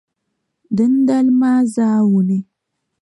[0.75, 2.37] Dindali maa zaawuni,